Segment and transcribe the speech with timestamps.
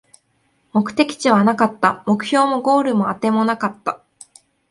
[0.73, 4.01] 目的地はなかった、目標もゴールもあてもなかった